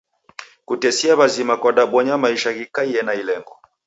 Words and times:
Kutesia 0.67 1.13
w'azima 1.19 1.53
kwadabonya 1.61 2.13
maisha 2.23 2.49
ghikaiye 2.57 3.01
na 3.03 3.13
ilengo. 3.21 3.53